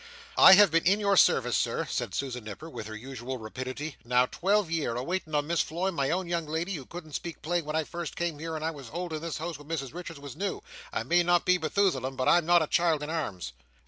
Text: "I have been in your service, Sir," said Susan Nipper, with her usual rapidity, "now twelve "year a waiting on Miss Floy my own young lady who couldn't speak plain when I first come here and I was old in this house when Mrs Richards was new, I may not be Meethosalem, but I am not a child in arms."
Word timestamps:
"I 0.39 0.53
have 0.53 0.71
been 0.71 0.83
in 0.85 0.99
your 0.99 1.15
service, 1.15 1.55
Sir," 1.55 1.85
said 1.87 2.15
Susan 2.15 2.43
Nipper, 2.43 2.67
with 2.67 2.87
her 2.87 2.95
usual 2.95 3.37
rapidity, 3.37 3.97
"now 4.03 4.25
twelve 4.25 4.71
"year 4.71 4.95
a 4.95 5.03
waiting 5.03 5.35
on 5.35 5.45
Miss 5.45 5.61
Floy 5.61 5.91
my 5.91 6.09
own 6.09 6.25
young 6.27 6.47
lady 6.47 6.73
who 6.73 6.87
couldn't 6.87 7.13
speak 7.13 7.43
plain 7.43 7.65
when 7.65 7.75
I 7.75 7.83
first 7.83 8.15
come 8.15 8.39
here 8.39 8.55
and 8.55 8.65
I 8.65 8.71
was 8.71 8.89
old 8.91 9.13
in 9.13 9.21
this 9.21 9.37
house 9.37 9.59
when 9.59 9.67
Mrs 9.67 9.93
Richards 9.93 10.19
was 10.19 10.35
new, 10.35 10.63
I 10.91 11.03
may 11.03 11.21
not 11.21 11.45
be 11.45 11.59
Meethosalem, 11.59 12.15
but 12.15 12.27
I 12.27 12.39
am 12.39 12.47
not 12.47 12.63
a 12.63 12.65
child 12.67 13.03
in 13.03 13.11
arms." 13.11 13.53